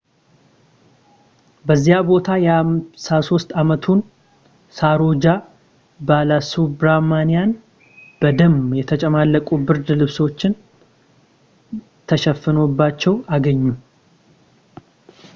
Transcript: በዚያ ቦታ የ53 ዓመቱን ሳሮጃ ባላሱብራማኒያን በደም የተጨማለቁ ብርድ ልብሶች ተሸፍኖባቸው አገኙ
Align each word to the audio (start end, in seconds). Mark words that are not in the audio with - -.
በዚያ 1.67 1.95
ቦታ 2.11 2.27
የ53 2.43 3.53
ዓመቱን 3.61 3.99
ሳሮጃ 4.77 5.25
ባላሱብራማኒያን 6.07 7.51
በደም 8.23 8.55
የተጨማለቁ 8.79 9.47
ብርድ 9.67 9.87
ልብሶች 10.01 10.41
ተሸፍኖባቸው 12.11 13.15
አገኙ 13.37 13.63